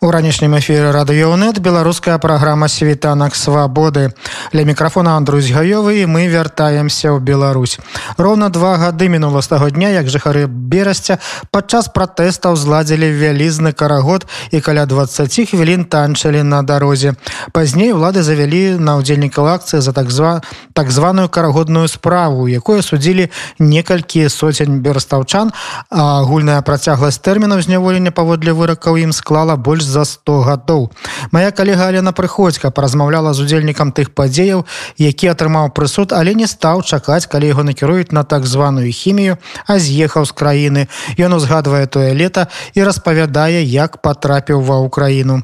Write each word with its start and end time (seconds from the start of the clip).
У 0.00 0.10
ранішнім 0.10 0.54
эфіры 0.58 0.92
радыёнет 0.92 1.60
беларуская 1.60 2.18
праграма 2.18 2.68
світанак 2.68 3.34
свабоды 3.34 4.12
для 4.52 4.64
мікрафона 4.64 5.16
Андрусь 5.16 5.50
гаёвы 5.50 6.02
і 6.02 6.06
мы 6.06 6.28
вяртаемся 6.28 7.08
ў 7.14 7.20
Беларусь 7.20 7.78
роўна 8.18 8.50
два 8.50 8.76
гады 8.76 9.08
мінула 9.08 9.40
з 9.42 9.48
таго 9.48 9.70
дня 9.70 9.88
як 9.88 10.08
жыхары 10.12 10.46
берасця 10.46 11.18
падчас 11.50 11.88
пратэстаў 11.88 12.56
зладзілі 12.56 13.08
вялізны 13.16 13.72
карагод 13.72 14.26
і 14.50 14.60
каля 14.60 14.84
20 14.86 15.50
хвілін 15.50 15.84
танчылі 15.84 16.42
на 16.42 16.62
дарозе 16.62 17.14
пазней 17.52 17.92
улады 17.92 18.22
завялі 18.22 18.76
на 18.76 18.98
ўдзельнікаў 19.00 19.48
акцыі 19.56 19.80
за 19.80 19.92
так 19.96 20.10
зва 20.10 20.42
так 20.74 20.90
званую 20.90 21.28
карагодную 21.28 21.88
справу 21.88 22.48
якую 22.48 22.82
судзілі 22.82 23.30
некалькі 23.58 24.28
соцень 24.28 24.84
берстаўчан 24.84 25.52
агульная 25.88 26.60
працягласць 26.60 27.22
тэрмінаў 27.24 27.62
зняволення 27.64 28.12
паводле 28.12 28.52
выракаў 28.52 29.00
ім 29.00 29.12
склала 29.16 29.56
больш 29.56 29.84
за 29.89 30.05
100 30.05 30.37
гадоў. 30.45 30.87
Мая 31.33 31.51
калега 31.51 31.89
Алена 31.89 32.13
прыходзька 32.13 32.69
паразмаўляла 32.69 33.33
з 33.33 33.43
удзельнікам 33.43 33.91
тых 33.91 34.13
падзеяў, 34.13 34.65
які 35.01 35.33
атрымаў 35.33 35.73
прысуд, 35.73 36.13
але 36.13 36.37
не 36.37 36.45
стаў 36.45 36.85
чакаць, 36.85 37.25
калі 37.25 37.49
яго 37.49 37.65
накіруюць 37.65 38.13
на 38.13 38.23
так 38.23 38.45
званую 38.45 38.93
хімію, 38.93 39.41
а 39.65 39.81
з'ехаў 39.81 40.29
з 40.29 40.33
краіны. 40.37 40.81
Ён 41.17 41.33
узгадвае 41.33 41.89
тое 41.89 42.13
лета 42.13 42.47
і 42.77 42.85
распавядае, 42.85 43.65
як 43.65 44.01
потрапіў 44.05 44.61
ва 44.61 44.85
ўкраіну. 44.85 45.41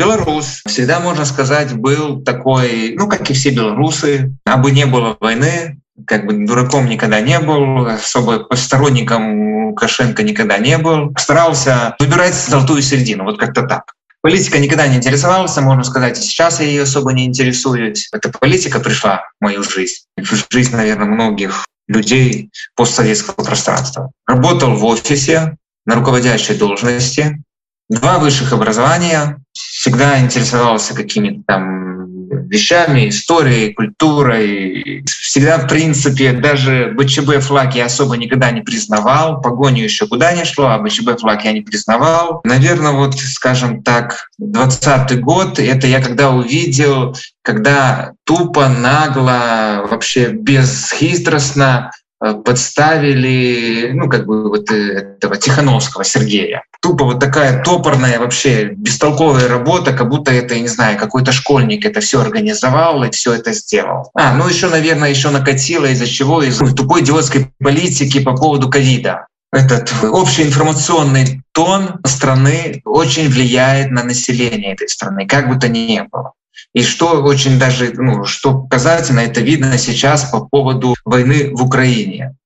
Беларус 0.00 0.62
всегда 0.64 1.00
можно 1.00 1.26
сказать 1.26 1.74
был 1.74 2.22
такой 2.24 2.94
ну 2.96 3.06
как 3.06 3.28
и 3.28 3.34
все 3.34 3.50
белорусы 3.50 4.32
абы 4.46 4.70
не 4.70 4.86
было 4.86 5.18
войны 5.20 5.76
как 6.06 6.26
бы 6.26 6.46
дураком 6.46 6.86
никогда 6.86 7.20
не 7.20 7.38
был, 7.38 7.86
особо 7.86 8.46
сторонником 8.54 9.68
Лукашенко 9.68 10.22
никогда 10.22 10.58
не 10.58 10.78
был. 10.78 11.12
Старался 11.16 11.96
выбирать 11.98 12.34
золотую 12.34 12.82
середину, 12.82 13.24
вот 13.24 13.38
как-то 13.38 13.62
так. 13.62 13.94
Политика 14.22 14.58
никогда 14.58 14.86
не 14.86 14.96
интересовался, 14.96 15.62
можно 15.62 15.82
сказать, 15.82 16.18
и 16.18 16.22
сейчас 16.22 16.60
я 16.60 16.66
ее 16.66 16.82
особо 16.82 17.12
не 17.12 17.24
интересуюсь. 17.24 18.08
Эта 18.12 18.28
политика 18.28 18.78
пришла 18.78 19.22
в 19.40 19.44
мою 19.44 19.62
жизнь, 19.62 20.02
в 20.18 20.52
жизнь, 20.52 20.76
наверное, 20.76 21.06
многих 21.06 21.66
людей 21.88 22.50
постсоветского 22.76 23.42
пространства. 23.42 24.10
Работал 24.26 24.74
в 24.74 24.84
офисе 24.84 25.56
на 25.86 25.94
руководящей 25.94 26.54
должности, 26.54 27.42
два 27.88 28.18
высших 28.18 28.52
образования, 28.52 29.38
всегда 29.52 30.20
интересовался 30.20 30.94
какими-то 30.94 31.42
там 31.46 31.89
вещами, 32.30 33.08
историей, 33.08 33.72
культурой. 33.72 35.04
Всегда, 35.06 35.58
в 35.58 35.68
принципе, 35.68 36.32
даже 36.32 36.94
БЧБ 36.96 37.40
флаг 37.40 37.74
я 37.74 37.86
особо 37.86 38.16
никогда 38.16 38.50
не 38.50 38.62
признавал. 38.62 39.40
Погоню 39.40 39.82
еще 39.82 40.06
куда 40.06 40.32
не 40.32 40.44
шло, 40.44 40.68
а 40.68 40.78
БЧБ 40.78 41.20
флаг 41.20 41.44
я 41.44 41.52
не 41.52 41.62
признавал. 41.62 42.40
Наверное, 42.44 42.92
вот, 42.92 43.18
скажем 43.18 43.82
так, 43.82 44.28
20 44.38 45.20
год— 45.20 45.58
это 45.58 45.86
я 45.86 46.00
когда 46.00 46.30
увидел, 46.30 47.16
когда 47.42 48.12
тупо, 48.24 48.68
нагло, 48.68 49.86
вообще 49.90 50.28
бесхитростно 50.28 51.90
подставили, 52.20 53.90
ну, 53.94 54.08
как 54.08 54.26
бы 54.26 54.48
вот 54.48 54.70
э, 54.70 55.16
этого 55.16 55.36
Тихановского 55.36 56.04
Сергея. 56.04 56.62
Тупо 56.82 57.04
вот 57.04 57.20
такая 57.20 57.62
топорная 57.62 58.18
вообще 58.18 58.72
бестолковая 58.76 59.48
работа, 59.48 59.92
как 59.92 60.08
будто 60.08 60.30
это, 60.30 60.54
я 60.54 60.60
не 60.60 60.68
знаю, 60.68 60.98
какой-то 60.98 61.32
школьник 61.32 61.84
это 61.86 62.00
все 62.00 62.20
организовал 62.20 63.02
и 63.04 63.10
все 63.10 63.34
это 63.34 63.52
сделал. 63.52 64.10
А, 64.14 64.34
ну 64.34 64.46
еще, 64.46 64.68
наверное, 64.68 65.10
еще 65.10 65.30
накатило 65.30 65.86
из-за 65.86 66.06
чего? 66.06 66.42
Из 66.42 66.58
тупой 66.74 67.02
идиотской 67.02 67.50
политики 67.58 68.20
по 68.20 68.36
поводу 68.36 68.68
ковида. 68.68 69.26
Этот 69.52 69.92
общий 70.04 70.44
информационный 70.44 71.42
тон 71.52 72.00
страны 72.04 72.82
очень 72.84 73.28
влияет 73.28 73.90
на 73.90 74.04
население 74.04 74.74
этой 74.74 74.88
страны, 74.88 75.26
как 75.26 75.48
бы 75.48 75.58
то 75.58 75.68
ни 75.68 76.00
было. 76.10 76.32
И 76.74 76.82
что 76.82 77.22
очень 77.22 77.58
даже, 77.58 77.92
ну, 77.94 78.24
что 78.24 78.62
показательно, 78.62 79.20
это 79.20 79.40
видно 79.40 79.78
сейчас 79.78 80.30
по 80.30 80.40
поводу 80.44 80.94
войны 81.04 81.50
в 81.54 81.64
Украине. 81.64 82.36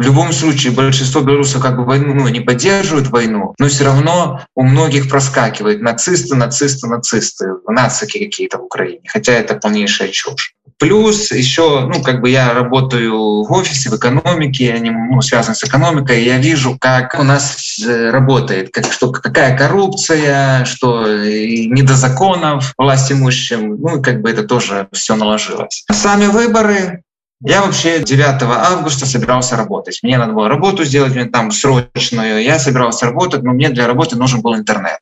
В 0.00 0.02
любом 0.02 0.32
случае, 0.32 0.72
большинство 0.72 1.20
белорусов 1.20 1.60
как 1.60 1.76
бы 1.76 1.84
войну 1.84 2.14
ну, 2.14 2.28
не 2.28 2.40
поддерживают 2.40 3.08
войну, 3.08 3.54
но 3.58 3.68
все 3.68 3.84
равно 3.84 4.40
у 4.54 4.62
многих 4.62 5.10
проскакивает 5.10 5.82
нацисты, 5.82 6.36
нацисты, 6.36 6.88
нацисты, 6.88 7.48
нацики 7.68 8.18
какие-то 8.18 8.56
в 8.56 8.62
Украине. 8.62 9.02
Хотя 9.06 9.34
это 9.34 9.56
полнейшая 9.56 10.08
чушь. 10.08 10.54
Плюс 10.78 11.30
еще, 11.32 11.80
ну, 11.80 12.02
как 12.02 12.22
бы 12.22 12.30
я 12.30 12.54
работаю 12.54 13.44
в 13.44 13.52
офисе, 13.52 13.90
в 13.90 13.96
экономике, 13.98 14.72
они 14.72 14.90
ну, 14.90 15.20
связаны 15.20 15.54
с 15.54 15.64
экономикой, 15.64 16.22
и 16.22 16.24
я 16.24 16.38
вижу, 16.38 16.78
как 16.80 17.18
у 17.20 17.22
нас 17.22 17.78
работает, 17.84 18.72
как, 18.72 18.90
что, 18.90 19.12
какая 19.12 19.54
коррупция, 19.54 20.64
что 20.64 21.06
не 21.06 21.82
до 21.82 21.92
законов 21.92 22.72
власть 22.78 23.12
имущим, 23.12 23.76
ну, 23.78 24.00
как 24.00 24.22
бы 24.22 24.30
это 24.30 24.44
тоже 24.44 24.88
все 24.92 25.14
наложилось. 25.14 25.84
Сами 25.92 26.24
выборы, 26.24 27.02
я 27.42 27.62
вообще 27.62 28.02
9 28.02 28.42
августа 28.42 29.06
собирался 29.06 29.56
работать. 29.56 30.00
Мне 30.02 30.18
надо 30.18 30.32
было 30.32 30.48
работу 30.48 30.84
сделать, 30.84 31.14
мне 31.14 31.24
там 31.24 31.50
срочную. 31.50 32.42
Я 32.42 32.58
собирался 32.58 33.06
работать, 33.06 33.42
но 33.42 33.52
мне 33.52 33.70
для 33.70 33.86
работы 33.86 34.16
нужен 34.16 34.42
был 34.42 34.54
интернет. 34.54 34.98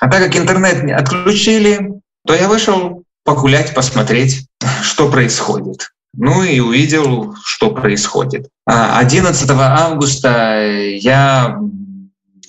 А 0.00 0.10
так 0.10 0.24
как 0.24 0.36
интернет 0.36 0.90
отключили, 0.90 1.92
то 2.26 2.34
я 2.34 2.48
вышел 2.48 3.04
погулять, 3.24 3.74
посмотреть, 3.74 4.46
что 4.82 5.08
происходит. 5.08 5.90
Ну 6.14 6.42
и 6.42 6.58
увидел, 6.58 7.36
что 7.44 7.70
происходит. 7.70 8.48
11 8.66 9.50
а, 9.50 9.86
августа 9.86 10.66
я 10.66 11.56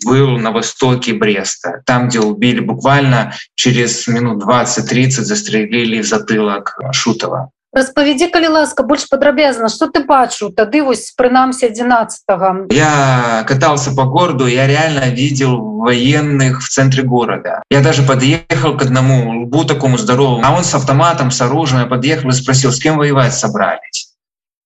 был 0.04 0.40
на 0.40 0.52
востоке 0.52 1.14
Бреста, 1.14 1.84
там, 1.86 2.08
где 2.08 2.20
убили 2.20 2.60
буквально 2.62 3.36
через 3.54 4.08
минут 4.08 4.44
20-30 4.44 5.10
застрелили 5.10 6.02
в 6.02 6.08
затылок 6.08 6.80
Шутова 6.92 7.52
распавядзі 7.77 8.29
калі 8.33 8.49
ласка 8.57 8.83
больш 8.89 9.05
падрабязна 9.11 9.69
что 9.69 9.87
ты 9.93 10.01
бачу 10.09 10.49
тады 10.49 10.83
вось 10.83 11.13
прынамсі 11.13 11.67
11 11.67 12.25
-го. 12.29 12.73
я 12.73 13.45
катался 13.47 13.91
по 13.91 14.05
городу 14.05 14.47
я 14.47 14.67
реально 14.67 15.11
видел 15.13 15.61
военных 15.85 16.61
в 16.61 16.69
центре 16.69 17.03
города 17.03 17.63
я 17.71 17.81
даже 17.81 18.03
подъехал 18.03 18.77
к 18.77 18.83
одному 18.83 19.43
лбу 19.43 19.65
такому 19.65 19.99
здоровому 19.99 20.43
а 20.45 20.57
он 20.57 20.65
с 20.65 20.75
автоматом 20.75 21.31
с 21.31 21.41
оружием 21.41 21.89
подъехал 21.89 22.31
и 22.31 22.33
спросил 22.33 22.73
с 22.73 22.79
кем 22.79 22.97
воевать 22.97 23.35
собрались 23.35 24.15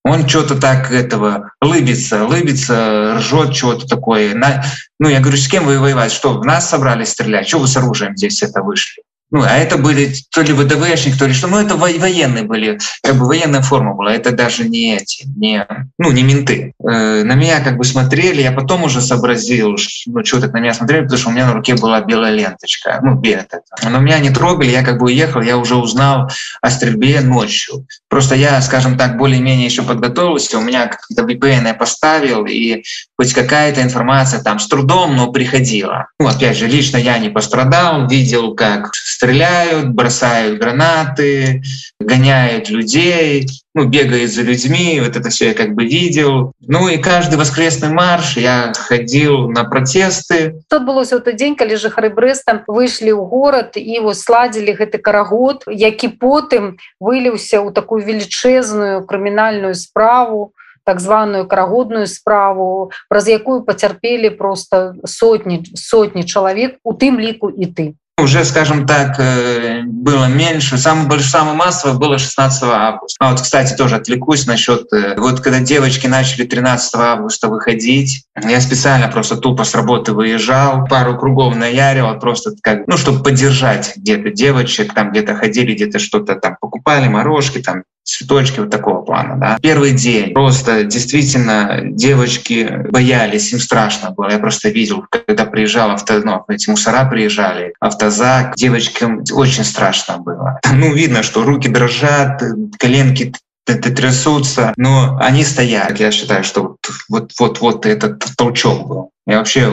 он 0.04 0.28
что-то 0.28 0.60
так 0.60 0.91
этого 0.92 1.50
лыбится 1.60 2.25
лыбится 2.25 3.14
ржет 3.16 3.53
чего-то 3.53 3.86
такое 3.86 4.34
на 4.34 4.64
ну 5.00 5.08
я 5.08 5.20
говорю 5.20 5.36
с 5.36 5.48
кем 5.48 5.64
вы 5.64 5.78
воевать 5.78 6.12
что 6.12 6.34
в 6.34 6.47
нас 6.47 6.69
собрались 6.69 7.10
стрелять 7.10 7.48
что 7.48 7.58
вы 7.58 7.66
с 7.66 7.76
оружием 7.76 8.16
здесь 8.16 8.42
это 8.42 8.62
вышли 8.62 9.03
Ну, 9.31 9.41
а 9.41 9.58
это 9.58 9.78
были 9.78 10.13
то 10.31 10.41
ли 10.41 10.53
ВДВшник, 10.53 11.18
то 11.18 11.25
ли 11.25 11.34
что, 11.34 11.47
ну 11.47 11.58
это 11.58 11.75
военные 11.75 12.44
были, 12.44 12.78
как 13.02 13.16
бы 13.16 13.25
военная 13.25 13.62
форма 13.62 13.94
была, 13.96 14.13
это 14.13 14.31
даже 14.31 14.69
не 14.69 14.96
эти, 14.96 15.25
не, 15.36 15.66
ну 15.97 16.12
не 16.12 16.24
менты. 16.24 16.74
Э, 16.80 17.24
на 17.24 17.34
меня 17.34 17.59
как 17.62 17.78
бы 17.78 17.84
смотрели, 17.84 18.41
я 18.41 18.52
потом 18.52 18.84
уже 18.84 19.02
сообразил, 19.02 19.75
ну 20.06 20.24
что 20.24 20.40
так 20.40 20.53
на 20.53 20.59
меня 20.59 20.74
смотрели, 20.74 21.02
потому 21.02 21.19
что 21.19 21.30
у 21.30 21.31
меня 21.34 21.47
на 21.47 21.53
руке 21.53 21.75
была 21.75 22.02
белая 22.02 22.34
ленточка, 22.34 23.00
ну 23.02 23.16
белая. 23.16 23.47
Но 23.84 24.00
меня 24.00 24.19
не 24.19 24.30
трогали, 24.30 24.69
я 24.69 24.84
как 24.84 25.00
бы 25.00 25.06
уехал, 25.06 25.42
я 25.42 25.57
уже 25.57 25.75
узнал 25.75 26.30
о 26.62 26.69
стрельбе 26.69 27.22
ночью. 27.22 27.88
Просто 28.07 28.36
я, 28.36 28.62
скажем 28.62 28.97
так, 28.97 29.18
более-менее 29.18 29.66
еще 29.66 29.81
подготовился, 29.81 30.57
у 30.57 30.62
меня 30.62 30.88
как-то 30.88 31.24
VPN 31.24 31.68
я 31.68 31.74
поставил, 31.74 32.46
и 32.46 32.84
хоть 33.18 33.34
какая-то 33.34 33.81
информация 33.81 34.42
там 34.42 34.59
с 34.59 34.68
трудом, 34.68 35.16
но 35.16 35.31
приходила. 35.31 36.07
Ну, 36.19 36.28
опять 36.28 36.57
же, 36.57 36.68
лично 36.68 36.97
я 36.97 37.18
не 37.18 37.30
пострадал, 37.30 38.07
видел, 38.07 38.53
как 38.56 38.92
стреляют, 39.15 39.89
бросают 39.89 40.59
гранаты, 40.59 41.61
гоняют 42.01 42.69
людей, 42.69 43.47
ну, 43.73 43.85
бегает 43.85 44.29
за 44.29 44.41
людьми, 44.41 45.01
вот 45.01 45.15
это 45.15 45.29
все 45.29 45.47
я 45.47 45.53
как 45.53 45.73
бы 45.73 45.85
видел. 45.85 46.51
Ну 46.59 46.89
и 46.89 46.97
каждый 46.97 47.38
воскресный 47.38 47.89
марш 47.89 48.35
я 48.35 48.73
ходил 48.75 49.50
на 49.50 49.63
протесты. 49.63 50.59
Тут 50.69 50.85
было 50.85 51.06
вот 51.09 51.35
день, 51.35 51.56
когда 51.56 51.77
жыхары 51.77 52.09
Бреста 52.09 52.63
вышли 52.67 53.12
ў 53.12 53.25
город 53.25 53.77
и 53.77 54.00
вот 54.00 54.17
сладили 54.17 54.71
гэты 54.73 54.97
карагод, 54.97 55.63
які 55.68 56.07
потым 56.19 56.75
выліўся 57.00 57.63
ў 57.63 57.71
такую 57.71 58.03
велічезную 58.03 59.06
крымінальную 59.07 59.75
справу, 59.75 60.51
так 60.83 61.00
званую 61.00 61.47
карагодную 61.47 62.07
справу 62.07 62.91
праз 63.09 63.27
якую 63.27 63.63
пацярпелі 63.63 64.29
просто 64.29 64.94
сотні 65.06 65.63
сотні 65.75 66.23
чалавек 66.23 66.77
у 66.83 66.94
тым 66.94 67.19
ліку 67.19 67.50
і 67.50 67.65
ты 67.65 67.85
уже 68.17 68.45
скажем 68.45 68.85
так 68.88 69.19
э, 69.19 69.83
было 69.83 70.25
меньше. 70.25 70.77
Самое 70.77 71.07
больше 71.07 71.29
самое 71.29 71.56
массовое 71.56 71.97
было 71.97 72.17
16 72.17 72.63
августа. 72.63 73.17
А 73.19 73.31
вот 73.31 73.41
кстати 73.41 73.75
тоже 73.75 73.95
отвлекусь 73.95 74.47
насчет 74.47 74.91
э, 74.94 75.15
вот 75.17 75.41
когда 75.41 75.59
девочки 75.59 76.07
начали 76.07 76.45
13 76.45 76.95
августа 76.95 77.50
выходить 77.50 78.23
я 78.41 78.62
специально 78.62 79.09
просто 79.09 79.35
тупо 79.38 79.63
с 79.63 79.75
работы 79.75 80.13
выезжал 80.13 80.85
пару 80.88 81.17
кругов 81.17 81.56
наярил 81.56 82.17
просто 82.19 82.51
как 82.62 82.88
ну 82.88 82.97
чтобы 82.97 83.21
поддержать 83.21 83.94
где-то 83.97 84.31
девочек 84.31 84.94
там 84.94 85.11
где-то 85.11 85.35
ходили 85.35 85.73
где-то 85.73 86.00
что-то 86.00 86.35
там 86.35 86.57
покупали 86.59 87.07
морожки 87.07 87.59
там 87.59 87.83
цветочки 88.06 88.60
вот 88.60 88.69
такого 88.69 89.02
плана. 89.02 89.36
Да. 89.38 89.57
Первый 89.62 89.92
день 89.92 90.34
просто 90.34 90.84
действительно 90.84 91.80
девочки 91.81 92.88
боялись, 92.92 93.52
им 93.52 93.60
страшно 93.60 94.12
было. 94.12 94.31
Я 94.31 94.40
просто 94.40 94.69
видел, 94.69 95.06
когда 95.10 95.46
приезжал 95.46 95.92
авто, 95.92 96.22
ну, 96.24 96.44
эти 96.48 96.69
мусора 96.69 97.06
приезжали, 97.06 97.74
автозак, 97.80 98.56
девочкам 98.56 99.24
очень 99.34 99.63
страшно 99.63 100.18
было. 100.19 100.60
Ну, 100.75 100.94
видно, 100.94 101.24
что 101.24 101.44
руки 101.44 101.69
дрожат, 101.69 102.44
коленки 102.78 103.34
трясутся, 103.65 104.73
но 104.77 105.17
они 105.19 105.44
стоят. 105.44 106.00
Я 106.00 106.12
считаю, 106.12 106.44
что 106.44 106.77
вот, 107.09 107.31
вот, 107.39 107.62
вот 107.62 107.85
этот 107.85 108.23
толчок 108.38 108.88
был. 108.88 109.09
Я 109.27 109.39
вообще 109.39 109.67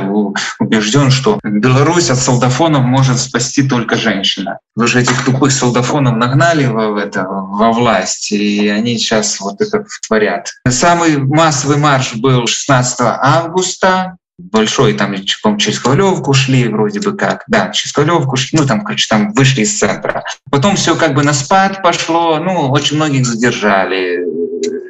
убежден, 0.58 1.10
что 1.10 1.38
Беларусь 1.42 2.08
от 2.08 2.16
солдафонов 2.16 2.84
может 2.84 3.18
спасти 3.18 3.68
только 3.68 3.96
женщина. 3.96 4.58
Вы 4.74 4.86
же 4.86 5.00
этих 5.00 5.24
тупых 5.26 5.52
солдафонов 5.52 6.16
нагнали 6.16 6.64
во, 6.64 6.98
это, 6.98 7.24
во 7.24 7.70
власть, 7.72 8.32
и 8.32 8.66
они 8.68 8.96
сейчас 8.96 9.40
вот 9.40 9.60
это 9.60 9.84
творят. 10.06 10.52
Самый 10.66 11.18
массовый 11.18 11.76
марш 11.76 12.14
был 12.14 12.46
16 12.46 13.00
августа 13.00 14.16
большой, 14.50 14.94
там, 14.94 15.14
по 15.42 15.56
через 15.56 15.78
Ковалевку 15.78 16.32
шли 16.34 16.68
вроде 16.68 17.00
бы 17.00 17.16
как, 17.16 17.44
да, 17.46 17.70
через 17.70 17.92
Ковалевку 17.92 18.36
шли, 18.36 18.58
ну, 18.58 18.66
там, 18.66 18.82
короче, 18.82 19.06
там 19.08 19.32
вышли 19.32 19.62
из 19.62 19.78
центра. 19.78 20.24
Потом 20.50 20.76
все 20.76 20.96
как 20.96 21.14
бы 21.14 21.22
на 21.22 21.32
спад 21.32 21.82
пошло, 21.82 22.38
ну, 22.38 22.70
очень 22.70 22.96
многих 22.96 23.26
задержали, 23.26 24.20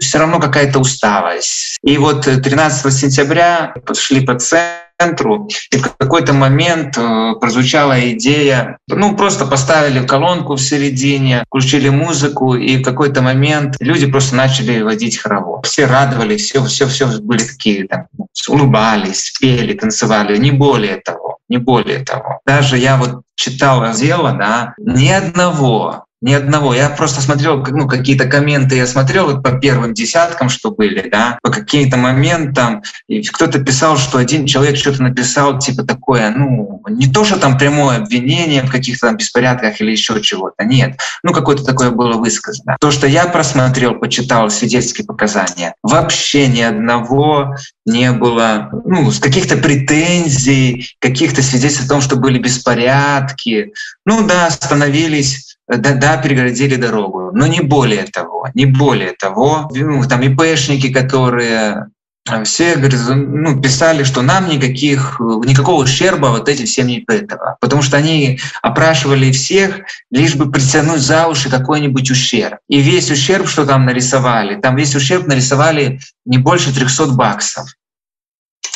все 0.01 0.19
равно 0.19 0.41
какая-то 0.41 0.79
усталость. 0.79 1.79
И 1.83 1.97
вот 1.99 2.23
13 2.23 2.93
сентября 2.93 3.75
шли 3.95 4.21
по 4.21 4.39
центру, 4.39 5.49
и 5.71 5.79
в 5.79 5.97
какой-то 5.97 6.33
момент 6.33 6.97
э, 6.97 7.33
прозвучала 7.41 8.13
идея, 8.13 8.79
ну 8.89 9.17
просто 9.17 9.47
поставили 9.47 10.07
колонку 10.07 10.55
в 10.55 10.61
середине, 10.61 11.45
включили 11.49 11.89
музыку, 11.89 12.55
и 12.55 12.77
в 12.77 12.85
какой-то 12.85 13.23
момент 13.23 13.77
люди 13.81 14.07
просто 14.07 14.37
начали 14.37 14.81
водить 14.83 15.19
хоровод. 15.19 15.67
Все 15.67 15.87
радовались, 15.87 16.45
все, 16.45 16.65
все, 16.65 16.87
все 16.87 17.07
были 17.21 17.43
такие, 17.43 17.89
там, 17.89 18.07
улыбались, 18.49 19.33
пели, 19.41 19.75
танцевали, 19.75 20.37
не 20.37 20.51
более 20.51 20.97
того, 20.97 21.39
не 21.49 21.59
более 21.59 22.05
того. 22.05 22.41
Даже 22.47 22.79
я 22.79 22.97
вот 22.97 23.23
читал 23.35 23.93
дело, 23.93 24.33
да, 24.33 24.75
ни 24.79 25.09
одного 25.09 26.07
ни 26.23 26.33
одного. 26.33 26.73
Я 26.73 26.89
просто 26.89 27.21
смотрел, 27.21 27.65
ну, 27.67 27.89
какие-то 27.89 28.27
комменты 28.27 28.77
я 28.77 28.87
смотрел 28.87 29.27
вот 29.27 29.43
по 29.43 29.53
первым 29.53 29.93
десяткам, 29.93 30.49
что 30.49 30.71
были, 30.71 31.09
да, 31.09 31.39
по 31.43 31.51
каким-то 31.51 31.97
моментам. 31.97 32.83
И 33.09 33.23
кто-то 33.23 33.59
писал, 33.59 33.99
что 33.99 34.19
один 34.19 34.47
человек 34.47 34.77
что-то 34.77 35.03
написал, 35.03 35.59
типа 35.59 35.83
такое, 35.83 36.31
ну, 36.31 36.81
не 36.89 37.13
то, 37.13 37.25
что 37.25 37.39
там 37.39 37.59
прямое 37.59 37.99
обвинение 37.99 38.63
в 38.63 38.71
каких-то 38.71 39.09
там 39.09 39.17
беспорядках 39.17 39.81
или 39.81 39.91
еще 39.91 40.21
чего-то. 40.21 40.65
Нет. 40.65 40.99
Ну, 41.25 41.33
какое-то 41.33 41.65
такое 41.65 41.91
было 41.91 42.13
высказано. 42.13 42.77
То, 42.81 42.91
что 42.91 43.07
я 43.07 43.27
просмотрел, 43.27 43.97
почитал 43.97 44.49
свидетельские 44.49 45.07
показания, 45.07 45.75
вообще 45.83 46.47
ни 46.47 46.61
одного 46.61 47.57
не 47.85 48.13
было, 48.13 48.71
ну, 48.85 49.11
с 49.11 49.19
каких-то 49.19 49.57
претензий, 49.57 50.95
каких-то 51.01 51.43
свидетельств 51.43 51.87
о 51.87 51.89
том, 51.89 52.01
что 52.01 52.17
были 52.17 52.39
беспорядки. 52.39 53.73
Ну 54.07 54.25
да, 54.25 54.51
становились 54.51 55.52
да, 55.69 55.95
да, 55.95 56.17
перегородили 56.17 56.77
дорогу, 56.77 57.31
но 57.33 57.47
не 57.47 57.61
более 57.61 58.05
того, 58.05 58.49
не 58.55 58.67
более 58.67 59.13
того. 59.13 59.69
Ну, 59.73 60.03
там 60.09 60.21
ИПшники, 60.23 60.93
которые 60.93 61.87
э, 62.29 62.45
все 62.45 62.77
ну, 62.77 63.61
писали, 63.61 64.03
что 64.03 64.23
нам 64.23 64.49
никаких, 64.49 65.19
никакого 65.21 65.85
ущерба 65.85 66.27
вот 66.27 66.49
этим 66.49 66.67
всем 66.67 66.89
не 66.89 67.05
этого, 67.07 67.57
потому 67.61 67.83
что 67.83 67.97
они 67.97 68.41
опрашивали 68.61 69.31
всех, 69.31 69.81
лишь 70.11 70.35
бы 70.35 70.51
притянуть 70.51 71.01
за 71.01 71.29
уши 71.29 71.49
какой-нибудь 71.49 72.11
ущерб. 72.11 72.59
И 72.69 72.81
весь 72.81 73.11
ущерб, 73.11 73.49
что 73.49 73.65
там 73.65 73.85
нарисовали, 73.85 74.61
там 74.61 74.77
весь 74.77 74.95
ущерб 74.97 75.27
нарисовали 75.27 76.01
не 76.27 76.39
больше 76.39 76.75
300 76.75 77.07
баксов. 77.13 77.69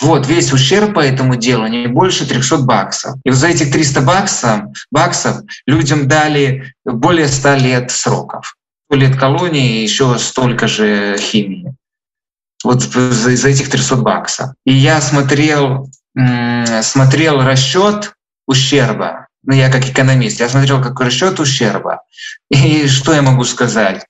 Вот 0.02 0.26
весь 0.26 0.52
ущерб 0.52 0.94
по 0.94 1.00
этому 1.00 1.37
делу 1.37 1.66
не 1.66 1.87
больше 1.87 2.28
300 2.28 2.58
баксов. 2.58 3.14
И 3.25 3.31
за 3.31 3.48
этих 3.48 3.72
300 3.72 4.00
баксов, 4.02 4.60
баксов 4.90 5.40
людям 5.66 6.06
дали 6.06 6.75
более 6.84 7.28
100 7.28 7.54
лет 7.54 7.90
сроков. 7.90 8.56
100 8.90 8.96
лет 8.96 9.16
колонии 9.16 9.81
и 9.81 9.82
еще 9.82 10.19
столько 10.19 10.69
же 10.69 11.16
химии. 11.19 11.75
Вот 12.62 12.82
за, 12.82 13.37
за 13.37 13.48
этих 13.48 13.70
300 13.70 13.96
баксов. 13.96 14.50
И 14.66 14.72
я 14.72 15.00
смотрел, 15.00 15.90
смотрел 16.82 17.40
расчет 17.40 18.12
ущерба. 18.46 19.28
Ну, 19.44 19.54
я 19.54 19.70
как 19.70 19.88
экономист, 19.88 20.40
я 20.40 20.48
смотрел 20.48 20.82
как 20.82 21.00
расчет 21.00 21.38
ущерба. 21.40 22.02
И 22.50 22.87
что 22.88 23.14
я 23.14 23.22
могу 23.22 23.44
сказать? 23.44 24.04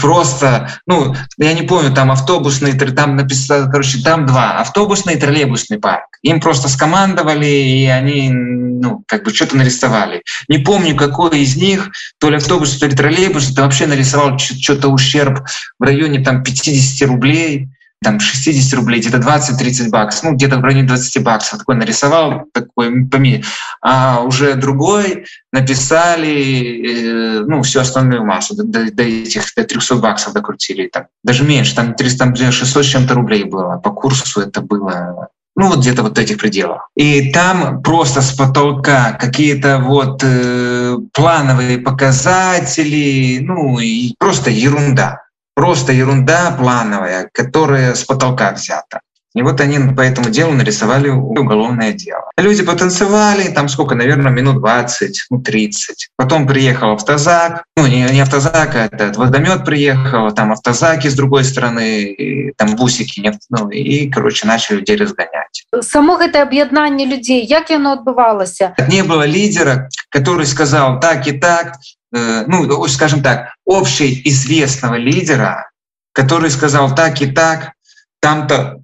Просто, 0.00 0.68
ну, 0.86 1.14
я 1.38 1.52
не 1.52 1.62
помню, 1.62 1.94
там 1.94 2.10
автобусный, 2.10 2.72
там 2.72 3.16
написано, 3.16 3.70
короче, 3.70 4.02
там 4.02 4.26
два, 4.26 4.58
автобусный 4.58 5.14
и 5.14 5.18
троллейбусный 5.18 5.78
парк. 5.78 6.06
Им 6.22 6.40
просто 6.40 6.68
скомандовали, 6.68 7.46
и 7.46 7.86
они, 7.86 8.30
ну, 8.30 9.04
как 9.06 9.24
бы 9.24 9.32
что-то 9.32 9.56
нарисовали. 9.56 10.22
Не 10.48 10.58
помню, 10.58 10.96
какой 10.96 11.40
из 11.40 11.56
них, 11.56 11.90
то 12.18 12.30
ли 12.30 12.36
автобус, 12.36 12.76
то 12.78 12.86
ли 12.86 12.96
троллейбус, 12.96 13.52
это 13.52 13.62
вообще 13.62 13.86
нарисовал 13.86 14.38
что-то 14.38 14.88
ущерб 14.88 15.46
в 15.78 15.82
районе 15.82 16.20
там 16.20 16.42
50 16.42 17.08
рублей 17.08 17.68
там 18.02 18.20
60 18.20 18.78
рублей, 18.78 19.00
где-то 19.00 19.18
20-30 19.18 19.88
баксов, 19.88 20.24
ну 20.24 20.32
где-то 20.34 20.58
в 20.58 20.64
районе 20.64 20.86
20 20.86 21.22
баксов. 21.22 21.58
Такой 21.58 21.76
нарисовал, 21.76 22.44
такой 22.52 23.06
поменьше. 23.06 23.48
А 23.80 24.20
уже 24.20 24.54
другой 24.54 25.24
написали, 25.52 27.40
э, 27.40 27.44
ну, 27.46 27.62
всю 27.62 27.80
основную 27.80 28.24
массу, 28.24 28.54
до, 28.54 28.64
до, 28.64 28.92
до 28.92 29.02
этих 29.02 29.42
до 29.56 29.64
300 29.64 29.96
баксов 29.96 30.34
докрутили. 30.34 30.88
Там, 30.88 31.06
даже 31.24 31.44
меньше, 31.44 31.74
там 31.74 31.94
300, 31.94 32.18
там 32.18 32.36
600 32.36 32.84
с 32.84 32.88
чем-то 32.88 33.14
рублей 33.14 33.44
было. 33.44 33.78
По 33.78 33.90
курсу 33.90 34.40
это 34.40 34.60
было 34.60 35.28
ну 35.56 35.68
вот 35.68 35.80
где-то 35.80 36.02
вот 36.02 36.18
в 36.18 36.20
этих 36.20 36.38
пределах. 36.38 36.88
И 36.96 37.30
там 37.30 37.80
просто 37.82 38.22
с 38.22 38.32
потолка 38.32 39.12
какие-то 39.12 39.78
вот 39.78 40.22
э, 40.24 40.96
плановые 41.12 41.78
показатели, 41.78 43.38
ну 43.40 43.78
и 43.78 44.14
просто 44.18 44.50
ерунда 44.50 45.23
просто 45.54 45.92
ерунда 45.92 46.54
плановая, 46.58 47.28
которая 47.32 47.94
с 47.94 48.04
потолка 48.04 48.52
взята. 48.52 49.00
И 49.34 49.42
вот 49.42 49.60
они 49.60 49.78
по 49.94 50.00
этому 50.00 50.30
делу 50.30 50.52
нарисовали 50.52 51.08
уголовное 51.08 51.92
дело. 51.92 52.30
Люди 52.36 52.62
потанцевали, 52.62 53.48
там 53.48 53.68
сколько, 53.68 53.94
наверное, 53.94 54.32
минут 54.32 54.58
20, 54.58 55.26
ну 55.30 55.40
30. 55.40 56.08
Потом 56.16 56.46
приехал 56.46 56.92
автозак, 56.92 57.64
ну 57.76 57.86
не, 57.86 58.04
не 58.04 58.20
автозак, 58.20 58.76
а 58.76 58.84
этот 58.86 59.16
водомет 59.16 59.64
приехал, 59.64 60.30
там 60.32 60.52
автозаки 60.52 61.08
с 61.08 61.14
другой 61.14 61.44
стороны, 61.44 62.04
и, 62.04 62.52
там 62.52 62.76
бусики, 62.76 63.20
не, 63.20 63.32
ну, 63.50 63.68
и, 63.70 64.08
короче, 64.08 64.46
начали 64.46 64.76
людей 64.76 64.96
разгонять. 64.96 65.64
Само 65.80 66.18
это 66.18 66.42
объединение 66.42 67.06
людей, 67.06 67.48
как 67.48 67.70
оно 67.70 67.92
отбывалось? 67.92 68.60
Не 68.88 69.02
было 69.02 69.24
лидера, 69.24 69.88
который 70.10 70.46
сказал 70.46 71.00
так 71.00 71.26
и 71.26 71.32
так, 71.32 71.74
Э, 72.14 72.44
ну, 72.46 72.86
скажем 72.86 73.22
так, 73.22 73.54
общеизвестного 73.66 74.94
лидера, 74.94 75.70
который 76.12 76.50
сказал 76.50 76.94
так 76.94 77.20
и 77.20 77.26
так, 77.26 77.72
там-то 78.20 78.80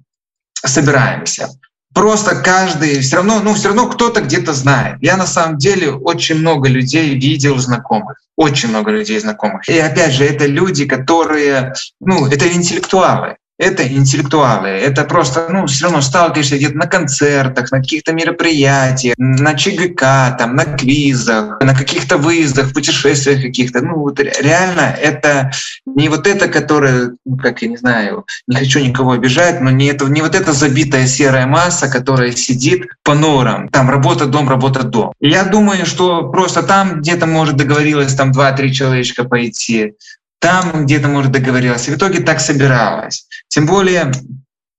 собираемся. 0.65 1.49
Просто 1.93 2.35
каждый 2.35 3.01
все 3.01 3.17
равно, 3.17 3.41
ну 3.41 3.53
все 3.53 3.67
равно 3.67 3.89
кто-то 3.89 4.21
где-то 4.21 4.53
знает. 4.53 4.97
Я 5.01 5.17
на 5.17 5.25
самом 5.25 5.57
деле 5.57 5.91
очень 5.91 6.35
много 6.35 6.69
людей 6.69 7.15
видел 7.15 7.57
знакомых, 7.57 8.21
очень 8.37 8.69
много 8.69 8.91
людей 8.91 9.19
знакомых. 9.19 9.67
И 9.67 9.77
опять 9.77 10.13
же, 10.13 10.23
это 10.23 10.45
люди, 10.45 10.85
которые, 10.85 11.73
ну, 11.99 12.27
это 12.27 12.47
интеллектуалы 12.51 13.35
это 13.61 13.87
интеллектуалы. 13.87 14.69
Это 14.69 15.03
просто, 15.03 15.45
ну, 15.49 15.67
все 15.67 15.85
равно 15.85 16.01
сталкиваешься 16.01 16.57
где-то 16.57 16.75
на 16.75 16.87
концертах, 16.87 17.71
на 17.71 17.79
каких-то 17.79 18.11
мероприятиях, 18.11 19.13
на 19.17 19.53
ЧГК, 19.53 20.35
там, 20.37 20.55
на 20.55 20.65
квизах, 20.65 21.61
на 21.61 21.75
каких-то 21.75 22.17
выездах, 22.17 22.73
путешествиях 22.73 23.41
каких-то. 23.41 23.81
Ну, 23.81 23.99
вот 23.99 24.19
реально 24.19 24.95
это 24.99 25.51
не 25.85 26.09
вот 26.09 26.25
это, 26.25 26.47
которое, 26.47 27.11
ну, 27.23 27.37
как 27.37 27.61
я 27.61 27.67
не 27.67 27.77
знаю, 27.77 28.25
не 28.47 28.55
хочу 28.55 28.79
никого 28.79 29.11
обижать, 29.11 29.61
но 29.61 29.69
не, 29.69 29.85
это, 29.85 30.05
не 30.05 30.23
вот 30.23 30.33
эта 30.33 30.53
забитая 30.53 31.05
серая 31.05 31.45
масса, 31.45 31.87
которая 31.87 32.31
сидит 32.31 32.87
по 33.03 33.13
норам. 33.13 33.69
Там 33.69 33.91
работа, 33.91 34.25
дом, 34.25 34.49
работа, 34.49 34.81
дом. 34.81 35.13
Я 35.19 35.43
думаю, 35.43 35.85
что 35.85 36.31
просто 36.31 36.63
там 36.63 37.01
где-то, 37.01 37.27
может, 37.27 37.57
договорилось 37.57 38.15
там 38.15 38.31
два-три 38.31 38.73
человечка 38.73 39.23
пойти, 39.23 39.93
там 40.39 40.85
где-то, 40.85 41.07
может, 41.07 41.31
договорилась. 41.31 41.87
И 41.87 41.91
в 41.91 41.97
итоге 41.97 42.21
так 42.21 42.39
собиралась. 42.39 43.27
Тем 43.51 43.65
более 43.65 44.13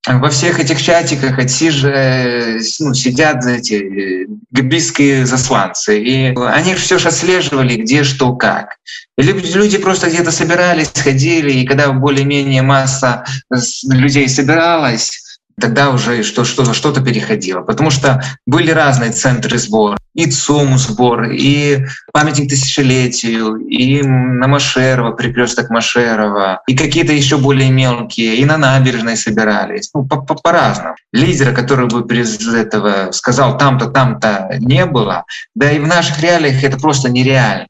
во 0.06 0.30
всех 0.30 0.58
этих 0.58 0.82
чатиках 0.82 1.38
отсиж, 1.38 1.82
ну, 2.80 2.94
сидят 2.94 3.44
эти 3.44 4.26
габийские 4.50 5.26
засланцы, 5.26 6.02
и 6.02 6.34
они 6.34 6.74
все 6.74 6.98
же 6.98 7.08
отслеживали, 7.08 7.76
где 7.76 8.02
что 8.02 8.34
как. 8.34 8.78
Люди 9.18 9.76
просто 9.76 10.08
где-то 10.08 10.32
собирались, 10.32 10.90
ходили, 10.96 11.52
и 11.52 11.66
когда 11.66 11.92
более-менее 11.92 12.62
масса 12.62 13.24
людей 13.84 14.28
собиралась, 14.28 15.21
тогда 15.60 15.90
уже 15.90 16.22
что 16.22 16.44
что 16.44 16.72
что-то 16.72 17.00
переходило, 17.00 17.62
потому 17.62 17.90
что 17.90 18.22
были 18.46 18.70
разные 18.70 19.12
центры 19.12 19.58
сбора, 19.58 19.96
и 20.14 20.26
ЦУМ 20.26 20.78
сбор, 20.78 21.24
и 21.24 21.84
памятник 22.12 22.50
тысячелетию, 22.50 23.56
и 23.56 24.02
на 24.02 24.46
Машерова, 24.46 25.12
прикресток 25.12 25.70
Машерова, 25.70 26.62
и 26.66 26.76
какие-то 26.76 27.12
еще 27.12 27.38
более 27.38 27.70
мелкие, 27.70 28.36
и 28.36 28.44
на 28.44 28.56
набережной 28.56 29.16
собирались, 29.16 29.90
ну, 29.94 30.04
по-разному. 30.04 30.94
Лидера, 31.12 31.52
который 31.52 31.88
бы 31.88 32.02
без 32.02 32.46
этого 32.46 33.12
сказал 33.12 33.58
там-то, 33.58 33.86
там-то 33.86 34.56
не 34.58 34.86
было, 34.86 35.24
да 35.54 35.70
и 35.70 35.78
в 35.78 35.86
наших 35.86 36.20
реалиях 36.20 36.62
это 36.64 36.78
просто 36.78 37.10
нереально 37.10 37.66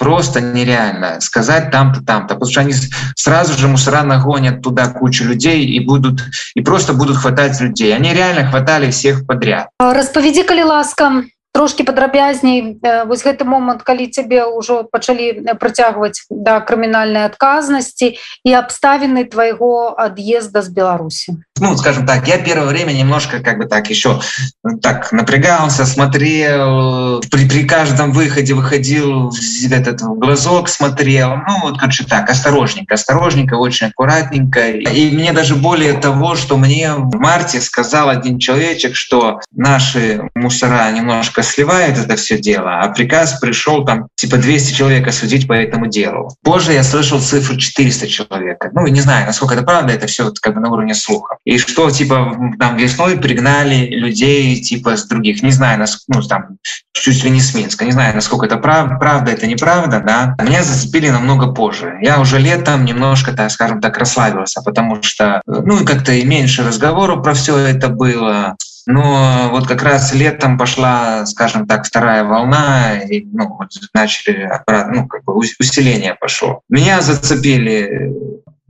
просто 0.00 0.40
нереально 0.40 1.20
сказать 1.20 1.70
там-то, 1.70 2.00
там-то, 2.00 2.34
потому 2.34 2.50
что 2.50 2.60
они 2.62 2.72
сразу 3.14 3.58
же 3.58 3.68
мусора 3.68 4.02
нагонят 4.02 4.62
туда 4.62 4.88
кучу 4.88 5.24
людей 5.24 5.66
и 5.66 5.78
будут 5.78 6.22
и 6.54 6.62
просто 6.62 6.94
будут 6.94 7.18
хватать 7.18 7.60
людей. 7.60 7.94
Они 7.94 8.14
реально 8.14 8.48
хватали 8.48 8.90
всех 8.90 9.26
подряд. 9.26 9.68
Распавядзі 9.78 10.42
калі 10.48 10.64
ласка 10.64 11.24
трошки 11.52 11.82
падрабязней 11.82 12.80
вось 13.06 13.24
гэты 13.26 13.44
момант 13.44 13.82
калі 13.82 14.06
цябе 14.08 14.46
ўжо 14.48 14.88
пачалі 14.88 15.52
працягваць 15.60 16.24
да 16.30 16.60
крымінальнай 16.64 17.26
адказнасці 17.28 18.16
і 18.16 18.50
абставіны 18.54 19.26
твайго 19.28 19.92
ад'езда 19.98 20.62
з 20.62 20.70
Беларусі 20.70 21.36
ну 21.60 21.76
скажем 21.76 22.06
так 22.06 22.26
я 22.26 22.38
первое 22.38 22.66
время 22.66 22.92
немножко 22.92 23.40
как 23.40 23.58
бы 23.58 23.66
так 23.66 23.90
еще 23.90 24.20
ну, 24.64 24.78
так 24.78 25.12
напрягался 25.12 25.86
смотрел 25.86 27.20
при, 27.30 27.48
при 27.48 27.64
каждом 27.64 28.12
выходе 28.12 28.54
выходил 28.54 29.32
этот 29.70 30.00
глазок 30.00 30.68
смотрел 30.68 31.36
ну 31.46 31.60
вот 31.62 31.78
короче 31.78 32.04
так 32.04 32.28
осторожненько 32.30 32.94
осторожненько 32.94 33.54
очень 33.54 33.88
аккуратненько 33.88 34.70
и 34.70 35.10
мне 35.10 35.32
даже 35.32 35.54
более 35.54 35.94
того 35.94 36.34
что 36.34 36.56
мне 36.56 36.94
в 36.94 37.16
марте 37.16 37.60
сказал 37.60 38.08
один 38.08 38.38
человечек 38.38 38.96
что 38.96 39.40
наши 39.52 40.22
мусора 40.34 40.90
немножко 40.90 41.42
сливает 41.42 41.98
это 41.98 42.16
все 42.16 42.38
дело, 42.38 42.80
а 42.80 42.88
приказ 42.88 43.38
пришел 43.40 43.84
там 43.84 44.08
типа 44.14 44.36
200 44.36 44.74
человек 44.74 45.06
осудить 45.06 45.46
по 45.46 45.52
этому 45.52 45.86
делу. 45.86 46.34
Позже 46.42 46.72
я 46.72 46.82
слышал 46.82 47.20
цифру 47.20 47.56
400 47.56 48.08
человек. 48.08 48.64
Ну, 48.72 48.86
не 48.86 49.00
знаю, 49.00 49.26
насколько 49.26 49.54
это 49.54 49.62
правда, 49.62 49.92
это 49.92 50.06
все 50.06 50.24
вот 50.24 50.40
как 50.40 50.54
бы 50.54 50.60
на 50.60 50.70
уровне 50.70 50.94
слуха. 50.94 51.36
И 51.50 51.58
что, 51.58 51.90
типа, 51.90 52.38
там 52.60 52.76
весной 52.76 53.18
пригнали 53.18 53.86
людей 53.86 54.54
типа 54.62 54.96
с 54.96 55.08
других, 55.08 55.42
не 55.42 55.50
знаю, 55.50 55.84
ну, 56.06 56.22
там, 56.22 56.58
чуть 56.92 57.24
ли 57.24 57.30
не 57.30 57.40
с 57.40 57.56
Минска, 57.56 57.84
не 57.84 57.90
знаю, 57.90 58.14
насколько 58.14 58.46
это 58.46 58.56
прав, 58.56 59.00
правда, 59.00 59.32
это 59.32 59.48
неправда, 59.48 59.98
да. 59.98 60.36
Меня 60.40 60.62
зацепили 60.62 61.08
намного 61.08 61.50
позже. 61.52 61.98
Я 62.02 62.20
уже 62.20 62.38
летом 62.38 62.84
немножко, 62.84 63.32
так 63.32 63.50
скажем 63.50 63.80
так, 63.80 63.98
расслабился, 63.98 64.62
потому 64.62 65.02
что, 65.02 65.42
ну, 65.44 65.84
как-то 65.84 66.12
и 66.12 66.24
меньше 66.24 66.62
разговоров 66.62 67.24
про 67.24 67.34
все 67.34 67.56
это 67.56 67.88
было. 67.88 68.54
Но 68.86 69.48
вот 69.50 69.66
как 69.66 69.82
раз 69.82 70.14
летом 70.14 70.56
пошла, 70.56 71.26
скажем 71.26 71.66
так, 71.66 71.84
вторая 71.84 72.22
волна, 72.22 73.00
и 73.00 73.24
ну, 73.24 73.56
вот 73.58 73.70
начали 73.92 74.48
ну, 74.94 75.08
как 75.08 75.24
бы 75.24 75.34
усиление 75.34 76.14
пошло. 76.14 76.60
Меня 76.68 77.00
зацепили 77.00 78.12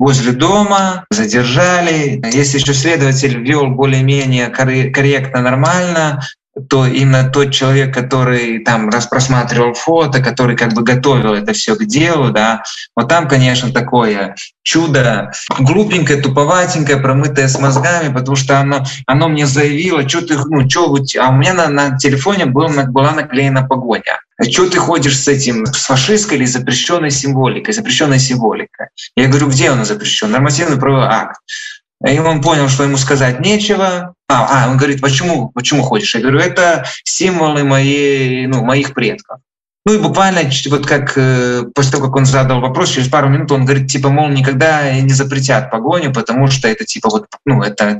возле 0.00 0.32
дома, 0.32 1.04
задержали. 1.10 2.20
Если 2.32 2.58
еще 2.58 2.72
следователь 2.72 3.38
вел 3.38 3.68
более-менее 3.68 4.48
корректно, 4.48 5.42
нормально, 5.42 6.22
то 6.68 6.86
именно 6.86 7.30
тот 7.30 7.52
человек, 7.52 7.94
который 7.94 8.64
там 8.64 8.88
распросматривал 8.88 9.74
фото, 9.74 10.20
который 10.20 10.56
как 10.56 10.72
бы 10.72 10.82
готовил 10.82 11.34
это 11.34 11.52
все 11.52 11.76
к 11.76 11.84
делу, 11.84 12.30
да, 12.30 12.62
вот 12.96 13.08
там, 13.08 13.28
конечно, 13.28 13.72
такое 13.72 14.34
чудо, 14.62 15.32
глупенькое, 15.58 16.20
туповатенькое, 16.20 16.98
промытое 16.98 17.46
с 17.46 17.58
мозгами, 17.58 18.12
потому 18.12 18.36
что 18.36 18.58
оно, 18.58 18.84
оно 19.06 19.28
мне 19.28 19.46
заявило, 19.46 20.08
что 20.08 20.26
ты, 20.26 20.36
ну, 20.38 20.68
что, 20.68 20.96
а 21.20 21.28
у 21.28 21.32
меня 21.34 21.54
на, 21.54 21.68
на 21.68 21.98
телефоне 21.98 22.46
был, 22.46 22.68
была 22.88 23.12
наклеена 23.12 23.66
погоня. 23.66 24.20
А 24.40 24.44
что 24.44 24.70
ты 24.70 24.78
ходишь 24.78 25.18
с 25.18 25.28
этим, 25.28 25.66
с 25.66 25.84
фашистской 25.84 26.38
или 26.38 26.46
запрещенной 26.46 27.10
символикой, 27.10 27.74
запрещенной 27.74 28.18
символикой? 28.18 28.86
Я 29.14 29.28
говорю, 29.28 29.48
где 29.48 29.68
она 29.68 29.84
запрещена? 29.84 30.32
Нормативный 30.32 30.78
правовой 30.78 31.08
акт. 31.08 31.38
И 32.06 32.18
он 32.18 32.40
понял, 32.40 32.70
что 32.70 32.84
ему 32.84 32.96
сказать 32.96 33.40
нечего. 33.40 34.14
А, 34.28 34.64
а 34.64 34.70
он 34.70 34.78
говорит, 34.78 35.02
почему, 35.02 35.50
почему 35.50 35.82
ходишь? 35.82 36.14
Я 36.14 36.22
говорю, 36.22 36.38
это 36.38 36.86
символы 37.04 37.64
моей, 37.64 38.46
ну, 38.46 38.64
моих 38.64 38.94
предков. 38.94 39.40
Ну 39.86 39.94
и 39.94 39.98
буквально 39.98 40.42
вот 40.70 40.86
как 40.86 41.16
э, 41.16 41.62
после 41.74 41.92
того, 41.92 42.06
как 42.06 42.16
он 42.16 42.26
задал 42.26 42.60
вопрос, 42.60 42.90
через 42.90 43.08
пару 43.08 43.30
минут 43.30 43.50
он 43.50 43.64
говорит, 43.64 43.90
типа, 43.90 44.10
мол, 44.10 44.28
никогда 44.28 44.92
не 45.00 45.14
запретят 45.14 45.70
погоню, 45.70 46.12
потому 46.12 46.48
что 46.48 46.68
это 46.68 46.84
типа 46.84 47.08
вот, 47.08 47.26
ну, 47.46 47.62
это 47.62 47.96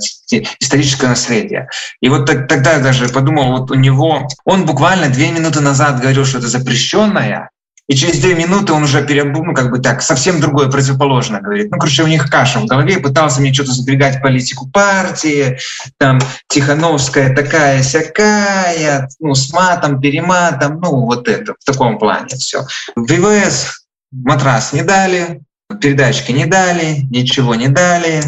историческое 0.60 1.08
наследие. 1.08 1.68
И 2.02 2.10
вот 2.10 2.26
так, 2.26 2.49
тогда 2.49 2.75
я 2.75 2.80
даже 2.80 3.08
подумал, 3.08 3.56
вот 3.56 3.70
у 3.70 3.75
него, 3.75 4.28
он 4.44 4.66
буквально 4.66 5.08
две 5.08 5.30
минуты 5.32 5.60
назад 5.60 6.00
говорил, 6.00 6.26
что 6.26 6.38
это 6.38 6.49
запрещенное, 6.49 7.50
и 7.90 7.97
через 7.97 8.20
две 8.20 8.37
минуты 8.37 8.73
он 8.73 8.85
уже 8.85 9.04
перебыл, 9.04 9.42
ну, 9.42 9.52
как 9.52 9.73
бы 9.73 9.80
так, 9.80 10.00
совсем 10.00 10.40
другое, 10.40 10.70
противоположно 10.70 11.40
говорит. 11.40 11.73
Ну, 11.73 11.76
короче, 11.76 12.04
у 12.04 12.06
них 12.06 12.30
каша 12.30 12.61
в 12.61 12.66
голове, 12.66 13.00
пытался 13.00 13.40
мне 13.40 13.52
что-то 13.52 13.73
задвигать 13.73 14.23
политику 14.23 14.70
партии, 14.70 15.59
там, 15.99 16.20
Тихановская 16.47 17.35
такая 17.35 17.82
сякая, 17.82 19.09
ну, 19.18 19.35
с 19.35 19.52
матом, 19.52 20.00
перематом, 20.00 20.78
ну, 20.80 21.04
вот 21.04 21.26
это, 21.26 21.56
в 21.59 21.64
таком 21.64 21.99
плане 21.99 22.37
все. 22.37 22.64
В 22.94 23.06
ВВС 23.06 23.85
матрас 24.12 24.73
не 24.73 24.82
дали, 24.82 25.40
передачки 25.80 26.30
не 26.30 26.47
дали, 26.47 26.99
ничего 27.11 27.56
не 27.56 27.66
дали. 27.66 28.23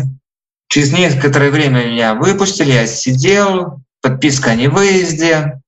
Через 0.67 0.91
некоторое 0.91 1.53
время 1.53 1.85
меня 1.85 2.15
выпустили, 2.15 2.73
я 2.73 2.89
сидел, 2.89 3.81
подписка 4.01 4.51
о 4.51 4.55
невыезде, 4.57 5.63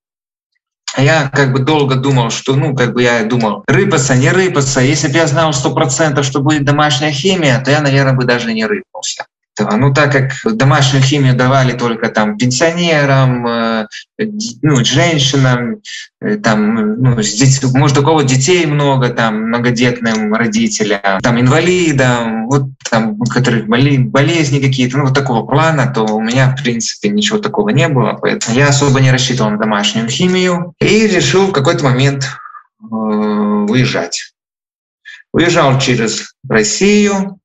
а 0.97 1.03
я 1.03 1.29
как 1.29 1.53
бы 1.53 1.59
долго 1.59 1.97
думал, 1.97 2.31
что, 2.31 2.55
ну, 2.55 2.75
как 2.75 2.95
бы 2.95 3.03
я 3.03 3.25
думал, 3.25 3.65
рыпаться, 3.67 4.15
не 4.15 4.31
рыпаться. 4.31 4.81
Если 4.81 5.09
бы 5.09 5.15
я 5.15 5.27
знал 5.27 5.53
сто 5.53 5.75
процентов, 5.75 6.25
что 6.25 6.41
будет 6.41 6.65
домашняя 6.65 7.11
химия, 7.11 7.61
то 7.61 7.71
я, 7.71 7.81
наверное, 7.81 8.15
бы 8.15 8.25
даже 8.25 8.53
не 8.53 8.65
рыпался. 8.65 9.27
Ну, 9.59 9.95
так 9.95 10.13
как 10.13 10.57
домашнюю 10.57 11.03
химию 11.03 11.37
давали 11.37 11.73
только 11.73 12.09
там 12.09 12.37
пенсионерам, 12.37 13.47
э, 13.47 13.87
ну, 14.63 14.85
женщинам, 14.85 15.81
э, 16.21 16.37
там, 16.39 16.97
ну, 17.01 17.23
здесь, 17.23 17.63
может, 17.73 17.97
такого 17.97 18.25
детей 18.25 18.67
много, 18.67 19.11
там, 19.11 19.49
многодетным 19.49 20.35
родителям, 20.35 21.21
там, 21.23 21.41
инвалидам, 21.41 22.49
вот 22.49 22.65
там, 22.91 23.13
у 23.21 23.25
которых 23.25 23.69
болезни 23.69 24.59
какие-то, 24.59 24.99
ну, 24.99 25.05
вот 25.05 25.15
такого 25.15 25.47
плана, 25.47 25.87
то 25.87 26.03
у 26.05 26.21
меня, 26.21 26.57
в 26.57 26.61
принципе, 26.61 27.09
ничего 27.11 27.39
такого 27.39 27.69
не 27.69 27.87
было, 27.89 28.19
поэтому 28.21 28.57
я 28.57 28.69
особо 28.69 29.01
не 29.01 29.13
рассчитывал 29.13 29.51
на 29.51 29.59
домашнюю 29.59 30.09
химию 30.09 30.75
и 30.81 31.07
решил 31.07 31.47
в 31.47 31.53
какой-то 31.53 31.85
момент 31.85 32.25
э, 32.81 32.85
уезжать. 32.87 34.35
Уезжал 35.33 35.79
через 35.79 36.35
Россию, 36.49 37.39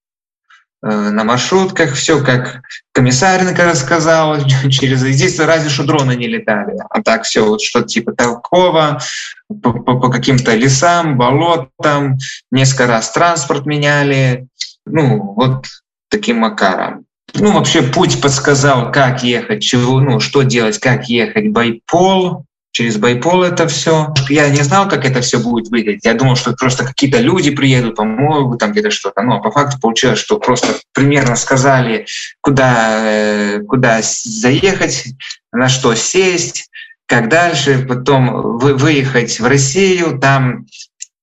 на 0.82 1.24
маршрутках, 1.24 1.94
все 1.94 2.24
как 2.24 2.62
комиссаренко 2.94 3.66
рассказала, 3.66 4.40
через 4.70 5.04
единственное, 5.04 5.48
разве 5.48 5.70
что 5.70 5.84
дроны 5.84 6.16
не 6.16 6.28
летали, 6.28 6.76
а 6.90 7.02
так 7.02 7.24
все 7.24 7.46
вот 7.46 7.62
что-то 7.62 7.88
типа 7.88 8.14
такого, 8.14 9.00
по, 9.48 9.74
по, 9.74 10.00
по 10.00 10.10
каким-то 10.10 10.56
лесам, 10.56 11.18
болотам, 11.18 12.18
несколько 12.52 12.88
раз 12.88 13.12
транспорт 13.12 13.66
меняли, 13.66 14.48
ну 14.86 15.34
вот 15.34 15.66
таким 16.10 16.38
макаром. 16.38 17.06
Ну, 17.36 17.52
вообще 17.54 17.84
путь 17.84 18.22
подсказал, 18.22 18.92
как 18.92 19.24
ехать, 19.24 19.62
чего, 19.62 20.00
ну, 20.00 20.20
что 20.20 20.42
делать, 20.42 20.80
как 20.80 21.10
ехать, 21.10 21.50
байпол, 21.50 22.46
через 22.72 22.98
байпол 22.98 23.44
это 23.44 23.68
все. 23.68 24.14
Я 24.30 24.50
не 24.50 24.62
знал, 24.62 24.88
как 24.88 25.06
это 25.06 25.22
все 25.22 25.40
будет 25.40 25.70
выглядеть. 25.70 26.06
Я 26.06 26.14
думал, 26.14 26.36
что 26.36 26.54
просто 26.54 26.86
какие-то 26.86 27.20
люди 27.20 27.52
приедут, 27.52 27.96
помогут, 27.96 28.60
там 28.60 28.72
где-то 28.72 28.92
что-то. 28.92 29.22
Но 29.22 29.42
по 29.42 29.52
факту 29.52 29.80
получилось, 29.80 30.20
что 30.20 30.40
просто 30.40 30.80
примерно 30.94 31.36
сказали, 31.36 32.06
куда, 32.42 33.02
э, 33.04 33.60
куда 33.68 34.02
заехать, 34.02 35.06
на 35.52 35.68
что 35.68 35.96
сесть, 35.96 36.70
как 37.10 37.28
дальше, 37.28 37.86
потом 37.88 38.60
вы, 38.60 38.76
выехать 38.76 39.40
в 39.40 39.46
Россию, 39.46 40.20
там 40.20 40.68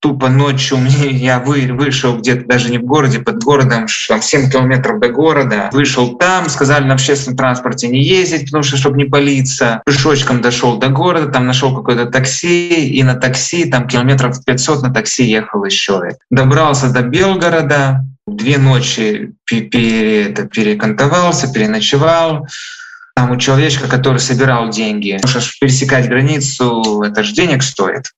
тупо 0.01 0.29
ночью 0.29 0.79
мне, 0.79 1.11
я 1.11 1.39
вы, 1.41 1.73
вышел 1.73 2.17
где-то 2.19 2.47
даже 2.47 2.71
не 2.71 2.79
в 2.79 2.85
городе, 2.85 3.21
под 3.21 3.43
городом, 3.43 3.87
там 4.09 4.23
7 4.23 4.51
километров 4.51 5.01
до 5.01 5.09
города, 5.09 5.71
вышел 5.73 6.17
там, 6.17 6.49
сказали 6.49 6.85
на 6.85 6.95
общественном 6.95 7.37
транспорте 7.37 7.89
не 7.89 8.03
ездить, 8.03 8.47
потому 8.47 8.63
что, 8.63 8.77
чтобы 8.77 8.97
не 8.97 9.05
палиться. 9.05 9.83
Пешочком 9.85 10.41
дошел 10.41 10.79
до 10.79 10.89
города, 10.89 11.29
там 11.29 11.47
нашел 11.47 11.75
какое-то 11.75 12.07
такси, 12.07 12.89
и 12.89 13.03
на 13.03 13.15
такси, 13.15 13.65
там 13.67 13.87
километров 13.87 14.45
500 14.45 14.83
на 14.83 14.93
такси 14.93 15.25
ехал 15.25 15.65
еще. 15.65 16.03
Добрался 16.31 16.93
до 16.93 17.03
Белгорода, 17.03 18.05
две 18.27 18.59
ночи 18.59 19.33
пере, 19.45 20.25
это, 20.25 20.47
перекантовался, 20.47 21.53
переночевал. 21.53 22.47
Там 23.15 23.31
у 23.31 23.37
человечка, 23.37 23.89
который 23.89 24.19
собирал 24.19 24.69
деньги. 24.69 25.19
Потому 25.23 25.41
что 25.41 25.53
пересекать 25.61 26.09
границу, 26.09 27.03
это 27.03 27.23
же 27.23 27.33
денег 27.33 27.63
стоит. 27.63 28.13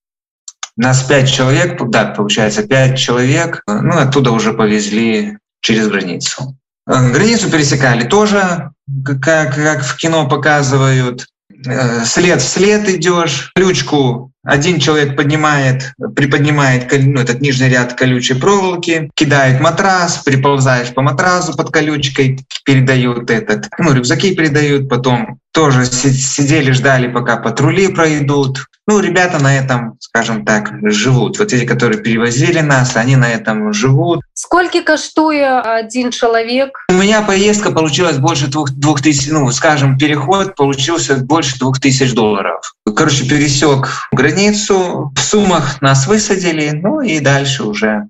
Нас 0.78 1.02
пять 1.02 1.28
человек, 1.28 1.76
да, 1.88 2.06
получается, 2.06 2.62
пять 2.62 2.96
человек, 2.96 3.62
ну, 3.66 3.98
оттуда 3.98 4.30
уже 4.30 4.52
повезли 4.52 5.36
через 5.60 5.88
границу. 5.88 6.56
Границу 6.86 7.50
пересекали 7.50 8.04
тоже, 8.04 8.70
как, 9.04 9.56
как 9.56 9.84
в 9.84 9.96
кино 9.96 10.28
показывают. 10.28 11.26
Э, 11.66 12.04
след 12.04 12.40
в 12.40 12.48
след 12.48 12.88
идешь, 12.88 13.50
ключку 13.54 14.30
один 14.44 14.78
человек 14.78 15.16
поднимает, 15.16 15.92
приподнимает 16.14 16.90
ну, 16.92 17.20
этот 17.20 17.40
нижний 17.40 17.68
ряд 17.68 17.94
колючей 17.94 18.34
проволоки, 18.34 19.10
кидает 19.14 19.60
матрас, 19.60 20.18
приползаешь 20.18 20.94
по 20.94 21.02
матрасу 21.02 21.56
под 21.56 21.70
колючкой, 21.70 22.38
передают 22.64 23.30
этот, 23.30 23.68
ну, 23.78 23.92
рюкзаки 23.92 24.34
передают, 24.34 24.88
потом 24.88 25.40
тоже 25.52 25.86
сидели, 25.86 26.70
ждали, 26.72 27.08
пока 27.08 27.36
патрули 27.36 27.88
пройдут. 27.88 28.66
Ну, 28.86 29.00
ребята 29.00 29.38
на 29.38 29.54
этом, 29.54 29.96
скажем 30.00 30.44
так, 30.46 30.70
живут. 30.82 31.38
Вот 31.38 31.52
эти, 31.52 31.66
которые 31.66 32.02
перевозили 32.02 32.60
нас, 32.60 32.96
они 32.96 33.16
на 33.16 33.28
этом 33.28 33.72
живут. 33.72 34.20
Сколько 34.32 34.82
каштуе 34.82 35.60
один 35.60 36.10
человек? 36.10 36.78
У 36.88 36.94
меня 36.94 37.20
поездка 37.20 37.70
получилась 37.70 38.16
больше 38.16 38.46
двух, 38.46 38.70
двух 38.70 39.02
тысяч, 39.02 39.30
ну, 39.30 39.50
скажем, 39.50 39.98
переход 39.98 40.54
получился 40.54 41.16
больше 41.16 41.58
двух 41.58 41.80
тысяч 41.80 42.14
долларов. 42.14 42.74
Короче, 42.96 43.28
пересек 43.28 43.88
границу, 44.12 45.12
в 45.14 45.20
суммах 45.20 45.82
нас 45.82 46.06
высадили, 46.06 46.70
ну 46.72 47.00
и 47.00 47.20
дальше 47.20 47.64
уже 47.64 48.08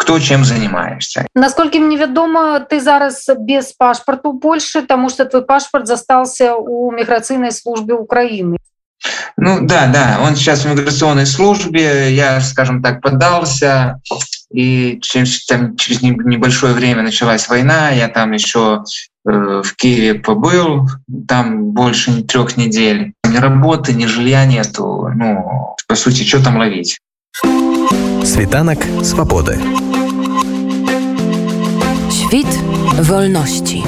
кто 0.00 0.18
чем 0.18 0.44
занимаешься. 0.44 1.26
Насколько 1.34 1.78
мне 1.78 1.98
вядома 1.98 2.60
ты 2.60 2.80
зараз 2.80 3.28
без 3.38 3.74
пашпарту 3.74 4.32
больше 4.32 4.80
тому 4.80 5.10
что 5.10 5.26
твой 5.26 5.44
пашпарт 5.44 5.86
застался 5.86 6.56
у 6.56 6.90
міграцыйнай 6.90 7.52
службе 7.52 7.94
Украины. 7.94 8.56
Ну 9.36 9.58
да 9.60 9.86
да 9.86 10.18
он 10.22 10.36
сейчас 10.36 10.64
в 10.64 10.70
миграционной 10.70 11.26
службе 11.26 12.14
я 12.14 12.40
скажем 12.40 12.82
так 12.82 13.02
поддался 13.02 14.00
и 14.50 14.98
через, 15.02 15.44
там, 15.44 15.76
через 15.76 16.00
небольшое 16.00 16.72
время 16.72 17.02
началась 17.02 17.48
война 17.48 17.90
я 17.90 18.08
там 18.08 18.32
еще 18.32 18.82
э, 19.28 19.62
в 19.62 19.76
Киеве 19.76 20.14
побыл 20.14 20.88
там 21.28 21.72
больше 21.72 22.22
трех 22.22 22.56
недель. 22.56 23.12
Ни 23.24 23.36
работы 23.36 23.92
ни 23.92 24.06
жилья 24.06 24.46
нету 24.46 25.10
ну 25.14 25.76
по 25.86 25.94
сути 25.94 26.22
что 26.24 26.42
там 26.42 26.56
ловить? 26.56 26.98
Світанак 28.24 28.78
свабоды. 29.02 29.58
Świt 32.30 32.58
wolności. 33.02 33.82